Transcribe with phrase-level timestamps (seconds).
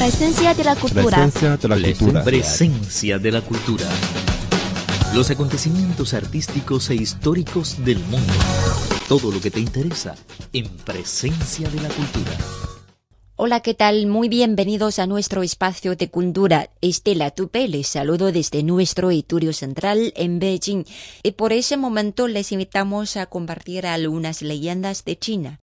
[0.00, 1.02] Presencia de la cultura.
[1.04, 2.24] Presencia de la cultura.
[2.24, 3.84] Presencia de la cultura.
[5.14, 8.32] Los acontecimientos artísticos e históricos del mundo.
[9.06, 10.14] Todo lo que te interesa
[10.54, 12.30] en Presencia de la cultura.
[13.36, 14.06] Hola, ¿qué tal?
[14.06, 16.70] Muy bienvenidos a nuestro espacio de cultura.
[16.80, 20.84] Estela Tupe les saludo desde nuestro estudio central en Beijing
[21.22, 25.60] y por ese momento les invitamos a compartir algunas leyendas de China.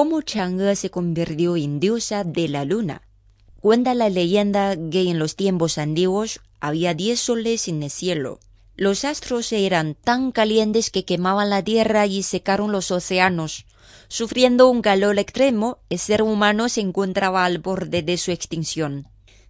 [0.00, 3.02] Cómo Chang'e se convirtió en diosa de la luna.
[3.60, 8.40] Cuenta la leyenda que en los tiempos antiguos había diez soles en el cielo.
[8.76, 13.66] Los astros eran tan calientes que quemaban la tierra y secaron los océanos.
[14.08, 19.06] Sufriendo un calor extremo, el ser humano se encontraba al borde de su extinción.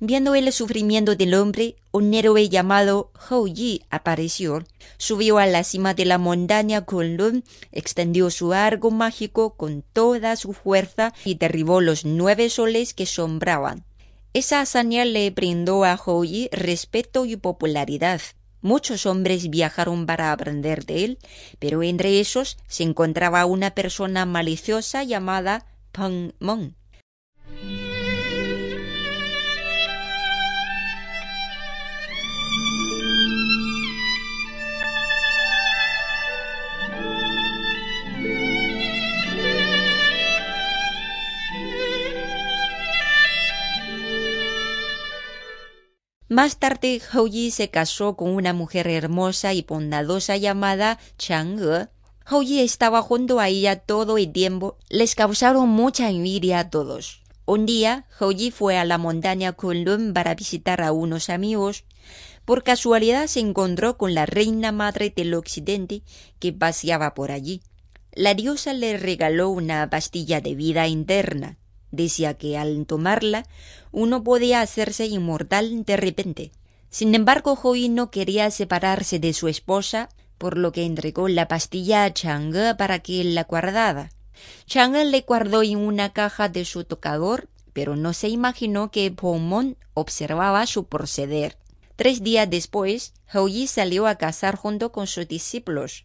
[0.00, 4.64] Viendo el sufrimiento del hombre, un héroe llamado Hou Yi apareció.
[4.98, 10.52] Subió a la cima de la montaña Kunlun, extendió su arco mágico con toda su
[10.52, 13.84] fuerza y derribó los nueve soles que sombraban.
[14.32, 18.20] Esa hazaña le brindó a Hou Yi respeto y popularidad.
[18.62, 21.18] Muchos hombres viajaron para aprender de él,
[21.60, 26.74] pero entre esos se encontraba una persona maliciosa llamada Peng Meng.
[46.34, 51.90] Más tarde, Hou Yi se casó con una mujer hermosa y bondadosa llamada Chang'e.
[52.28, 54.76] Hou Yi estaba junto a ella todo el tiempo.
[54.88, 57.22] Les causaron mucha envidia a todos.
[57.46, 61.84] Un día, Hou Yi fue a la montaña Kunlun para visitar a unos amigos.
[62.44, 66.02] Por casualidad se encontró con la reina madre del occidente
[66.40, 67.62] que paseaba por allí.
[68.10, 71.58] La diosa le regaló una pastilla de vida interna.
[71.94, 73.46] Decía que al tomarla
[73.92, 76.50] uno podía hacerse inmortal de repente.
[76.90, 82.04] Sin embargo, Hoi no quería separarse de su esposa, por lo que entregó la pastilla
[82.04, 84.10] a Chang'e para que la guardara.
[84.66, 89.76] Chang'e le guardó en una caja de su tocador, pero no se imaginó que Pomon
[89.94, 91.56] observaba su proceder.
[91.94, 96.04] Tres días después, Hou salió a cazar junto con sus discípulos.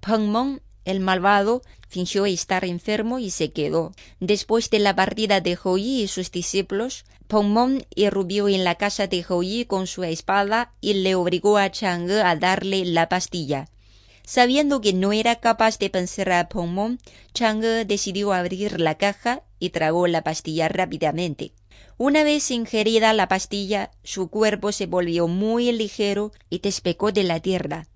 [0.00, 3.92] Pengmon el malvado fingió estar enfermo y se quedó.
[4.20, 9.22] Después de la partida de Houyi y sus discípulos, Pongmon irrumpió en la casa de
[9.22, 13.68] Houyi con su espada y le obligó a Chang'e a darle la pastilla.
[14.24, 17.00] Sabiendo que no era capaz de vencer a Pongmon,
[17.34, 21.52] Chang'e decidió abrir la caja y tragó la pastilla rápidamente.
[21.98, 27.40] Una vez ingerida la pastilla, su cuerpo se volvió muy ligero y despegó de la
[27.40, 27.86] tierra.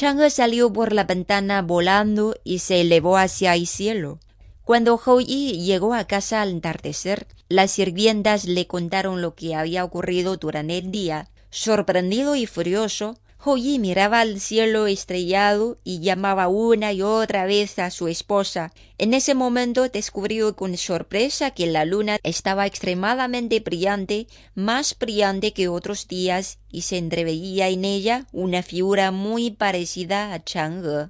[0.00, 4.18] Chang'e salió por la ventana volando y se elevó hacia el cielo.
[4.64, 9.84] Cuando Hou Yi llegó a casa al atardecer, las sirvientas le contaron lo que había
[9.84, 11.28] ocurrido durante el día.
[11.50, 17.90] Sorprendido y furioso, Yi miraba al cielo estrellado y llamaba una y otra vez a
[17.90, 18.72] su esposa.
[18.98, 25.68] En ese momento descubrió con sorpresa que la luna estaba extremadamente brillante, más brillante que
[25.68, 31.08] otros días, y se entreveía en ella una figura muy parecida a Chang'e.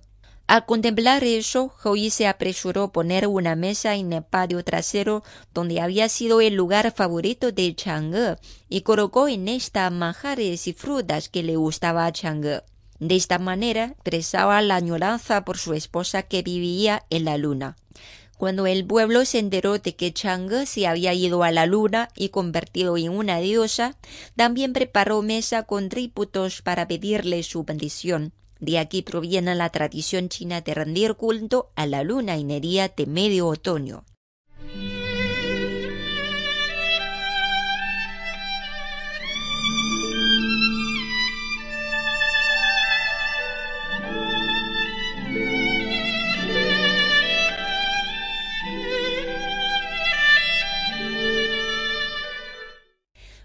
[0.50, 5.22] Al contemplar eso, Hou se apresuró a poner una mesa en el patio trasero
[5.55, 8.37] donde había sido el lugar favorito de Chang'e
[8.69, 12.65] y colocó en esta manjares y frutas que le gustaba a Chang'e.
[12.99, 17.77] De esta manera expresaba la añoranza por su esposa que vivía en la luna.
[18.37, 22.31] Cuando el pueblo se enteró de que Chang'e se había ido a la luna y
[22.31, 23.94] convertido en una diosa,
[24.34, 28.32] también preparó mesa con tributos para pedirle su bendición.
[28.60, 33.48] De aquí proviene la tradición china de rendir culto a la luna día de medio
[33.48, 34.05] otoño.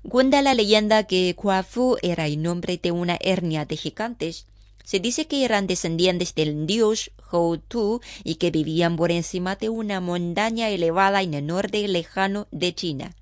[0.10, 1.36] Cuenta la leyenda que
[1.68, 4.46] Fu era el nombre de una hernia de gigantes
[4.86, 7.12] se dice que eran descendientes del dios
[7.68, 12.74] Tu y que vivían por encima de una montaña elevada en el norte lejano de
[12.74, 13.16] China.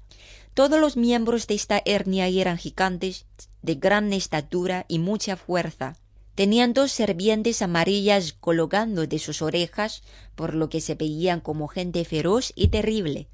[0.53, 3.25] Todos los miembros de esta etnia eran gigantes
[3.63, 5.95] de gran estatura y mucha fuerza.
[6.35, 10.03] Tenían dos serpientes amarillas colocando de sus orejas,
[10.35, 13.27] por lo que se veían como gente feroz y terrible.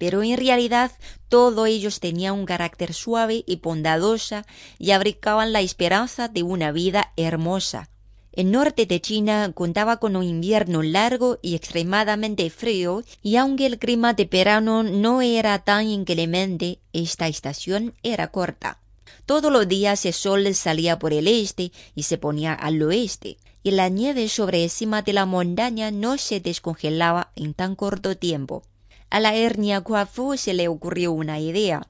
[0.00, 0.92] Pero en realidad
[1.28, 4.46] todos ellos tenían un carácter suave y bondadosa
[4.78, 7.90] y abrigaban la esperanza de una vida hermosa.
[8.32, 13.78] El norte de China contaba con un invierno largo y extremadamente frío, y aunque el
[13.78, 18.80] clima de verano no era tan inclemente, esta estación era corta.
[19.26, 23.72] Todos los días el sol salía por el este y se ponía al oeste, y
[23.72, 28.62] la nieve sobre encima de la montaña no se descongelaba en tan corto tiempo.
[29.10, 31.82] A la hernia Guafu se le ocurrió una idea.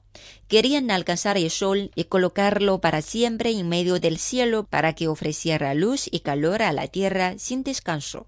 [0.47, 5.75] Querían alcanzar el sol y colocarlo para siempre en medio del cielo para que ofreciera
[5.75, 8.25] luz y calor a la tierra sin descanso.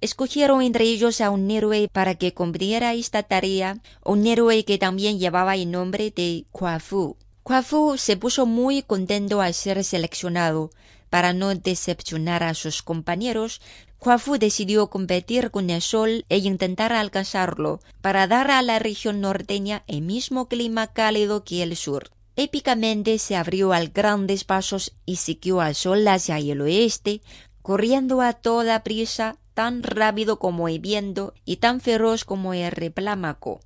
[0.00, 5.20] Escogieron entre ellos a un héroe para que cumpliera esta tarea, un héroe que también
[5.20, 7.16] llevaba el nombre de Guafu.
[7.44, 10.70] Guafu se puso muy contento al ser seleccionado.
[11.14, 13.60] Para no decepcionar a sus compañeros,
[14.00, 19.84] Huafu decidió competir con el sol e intentar alcanzarlo para dar a la región norteña
[19.86, 22.10] el mismo clima cálido que el sur.
[22.34, 27.22] Épicamente se abrió al grandes pasos y siguió al sol hacia el oeste,
[27.62, 33.60] corriendo a toda prisa, tan rápido como el viento y tan feroz como el replámago.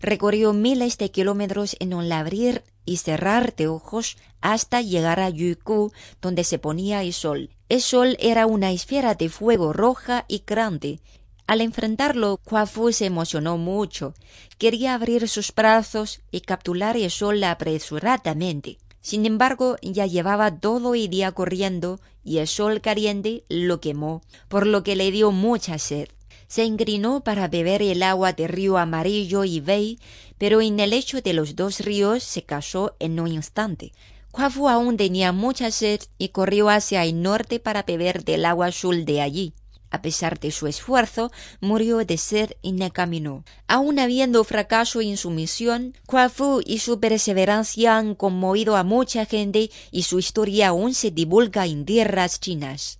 [0.00, 5.92] Recorrió miles de kilómetros en un abrir y cerrar de ojos hasta llegar a Yuku,
[6.22, 7.50] donde se ponía el sol.
[7.68, 11.00] El sol era una esfera de fuego roja y grande.
[11.46, 14.14] Al enfrentarlo, Kuafu se emocionó mucho.
[14.58, 18.78] Quería abrir sus brazos y capturar el sol apresuradamente.
[19.00, 24.66] Sin embargo, ya llevaba todo el día corriendo y el sol caliente lo quemó, por
[24.66, 26.08] lo que le dio mucha sed
[26.48, 29.98] se inclinó para beber el agua del río Amarillo y Vei,
[30.38, 33.92] pero en el lecho de los dos ríos se cayó en un instante.
[34.32, 39.04] Kuafu aún tenía mucha sed y corrió hacia el norte para beber del agua azul
[39.04, 39.52] de allí.
[39.90, 43.44] A pesar de su esfuerzo, murió de sed en el camino.
[43.66, 49.70] Aún habiendo fracaso en su misión, Kuafu y su perseverancia han conmovido a mucha gente
[49.90, 52.98] y su historia aún se divulga en tierras chinas.